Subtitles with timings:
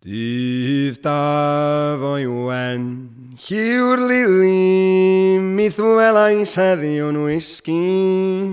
[0.00, 1.12] Dydd da
[2.00, 8.48] fo i wen, lliw'r lili, mith mi ddwelau seddiwn whisky.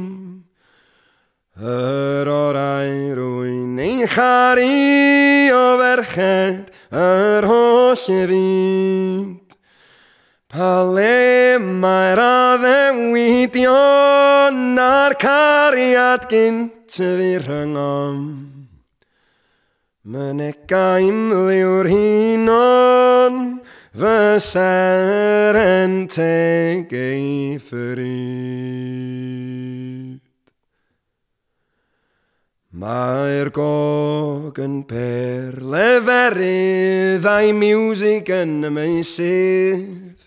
[1.56, 9.48] Yr orau rwy'n ein chari o ferched yr holl fyd.
[10.52, 11.28] Pale
[11.64, 18.22] mae'r addewidion a'r cariad gynt y fi rhyngom.
[20.08, 23.60] Mynegain liw'r hunon,
[23.92, 27.60] fy ser yn teg ei
[32.80, 40.24] Mae'r gog yn perleferydd a'i music yn y meisydd,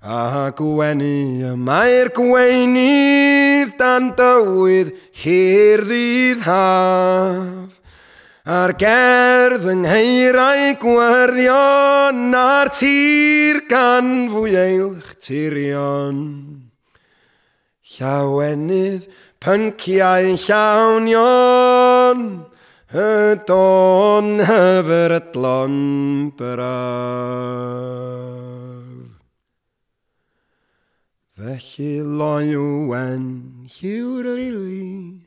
[0.00, 4.96] a gwenu y mae'r gweinydd dan dywydd
[5.26, 7.73] hir ddydd haf.
[8.44, 16.18] A'r gerdd yng ngheirau gwerddion Na'r tir gan fwy eilch tirion
[17.94, 19.08] Llawenydd
[19.40, 22.20] pynciau llawnion
[22.92, 23.08] Y
[23.48, 25.80] don y dlon
[26.36, 28.00] braf
[31.34, 33.26] Felly loyw loewen
[33.78, 35.23] lliw'r lili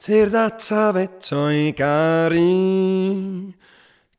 [0.00, 3.52] Tyr ddataf eto i gari,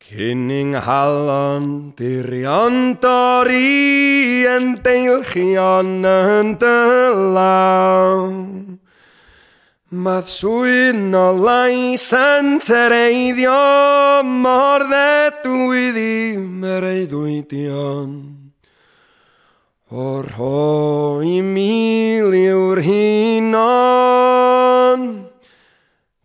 [0.06, 1.64] Cyn i'n halon
[1.98, 8.30] dirion dori yn on yn dylaw.
[10.04, 13.58] Mae'r swyn o lais yn tereiddio
[14.22, 16.16] mor ddedwydd i
[16.62, 18.14] mereiddwydion.
[19.92, 20.81] O'r hôn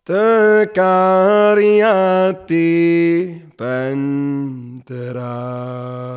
[0.07, 3.27] tăcaria ti
[3.57, 6.16] pentru